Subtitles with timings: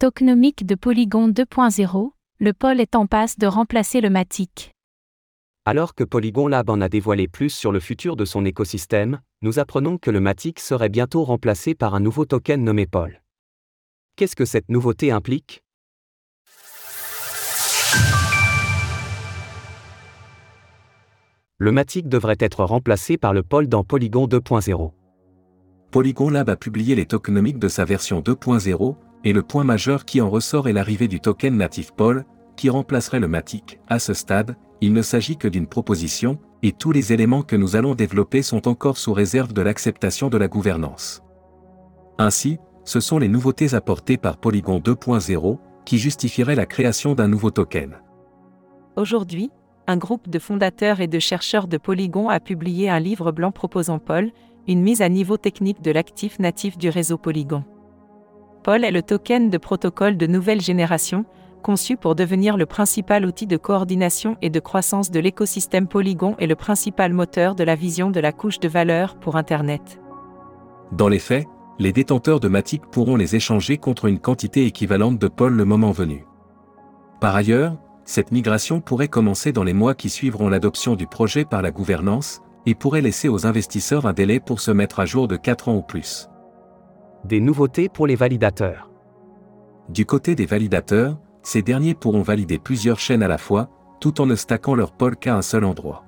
[0.00, 4.70] Tokenomique de Polygon 2.0, le pôle est en passe de remplacer le Matic.
[5.66, 9.58] Alors que Polygon Lab en a dévoilé plus sur le futur de son écosystème, nous
[9.58, 13.20] apprenons que le Matic serait bientôt remplacé par un nouveau token nommé Pol.
[14.16, 15.62] Qu'est-ce que cette nouveauté implique?
[21.58, 24.92] Le Matic devrait être remplacé par le Pol dans Polygon 2.0.
[25.90, 30.20] Polygon Lab a publié les tokenomiques de sa version 2.0, et le point majeur qui
[30.20, 32.24] en ressort est l'arrivée du token natif Pol,
[32.56, 33.80] qui remplacerait le Matic.
[33.88, 37.76] À ce stade, il ne s'agit que d'une proposition, et tous les éléments que nous
[37.76, 41.22] allons développer sont encore sous réserve de l'acceptation de la gouvernance.
[42.18, 47.50] Ainsi, ce sont les nouveautés apportées par Polygon 2.0 qui justifieraient la création d'un nouveau
[47.50, 47.98] token.
[48.96, 49.50] Aujourd'hui,
[49.86, 53.98] un groupe de fondateurs et de chercheurs de Polygon a publié un livre blanc proposant
[53.98, 54.30] Pol,
[54.68, 57.64] une mise à niveau technique de l'actif natif du réseau Polygon.
[58.62, 61.24] Pol est le token de protocole de nouvelle génération,
[61.62, 66.46] conçu pour devenir le principal outil de coordination et de croissance de l'écosystème Polygon et
[66.46, 70.00] le principal moteur de la vision de la couche de valeur pour Internet.
[70.92, 71.46] Dans les faits,
[71.78, 75.92] les détenteurs de Matic pourront les échanger contre une quantité équivalente de Pol le moment
[75.92, 76.26] venu.
[77.20, 81.62] Par ailleurs, cette migration pourrait commencer dans les mois qui suivront l'adoption du projet par
[81.62, 85.36] la gouvernance, et pourrait laisser aux investisseurs un délai pour se mettre à jour de
[85.36, 86.28] 4 ans ou plus.
[87.24, 88.90] Des nouveautés pour les validateurs.
[89.90, 93.68] Du côté des validateurs, ces derniers pourront valider plusieurs chaînes à la fois,
[94.00, 96.04] tout en ne stackant leur pol qu'à un seul endroit.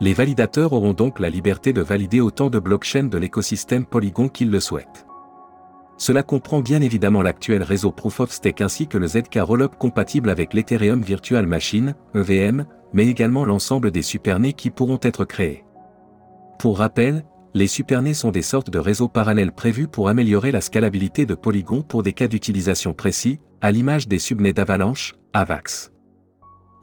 [0.00, 4.50] Les validateurs auront donc la liberté de valider autant de blockchains de l'écosystème Polygon qu'ils
[4.50, 5.06] le souhaitent.
[5.96, 10.30] Cela comprend bien évidemment l'actuel réseau Proof of Stake ainsi que le ZK Rollup compatible
[10.30, 15.64] avec l'Ethereum Virtual Machine, EVM, mais également l'ensemble des supernets qui pourront être créés.
[16.58, 17.24] Pour rappel,
[17.58, 21.82] les supernets sont des sortes de réseaux parallèles prévus pour améliorer la scalabilité de Polygon
[21.82, 25.90] pour des cas d'utilisation précis, à l'image des subnets d'Avalanche, AVAX.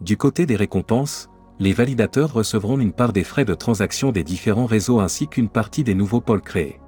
[0.00, 4.66] Du côté des récompenses, les validateurs recevront une part des frais de transaction des différents
[4.66, 6.80] réseaux ainsi qu'une partie des nouveaux pôles créés.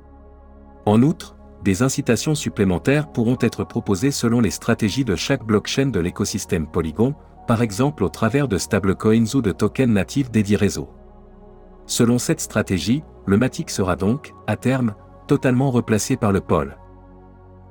[0.85, 6.01] En outre, des incitations supplémentaires pourront être proposées selon les stratégies de chaque blockchain de
[6.01, 7.15] l'écosystème Polygon,
[7.47, 10.91] par exemple au travers de stablecoins ou de tokens natifs dédiés réseau.
[11.87, 14.95] Selon cette stratégie, le Matic sera donc, à terme,
[15.27, 16.77] totalement replacé par le pôle.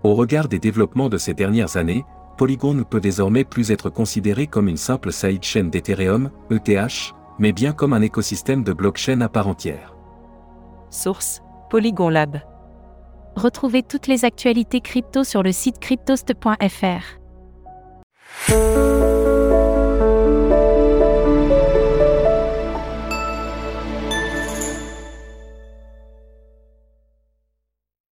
[0.04, 2.06] Au regard des développements de ces dernières années,
[2.38, 7.74] Polygon ne peut désormais plus être considéré comme une simple sidechain d'Ethereum, ETH, mais bien
[7.74, 9.96] comme un écosystème de blockchain à part entière.
[10.90, 12.40] Source Polygon Lab
[13.36, 17.20] Retrouvez toutes les actualités crypto sur le site cryptost.fr.